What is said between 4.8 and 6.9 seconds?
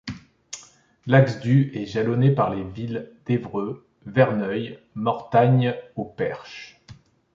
Mortagne-au-Perche.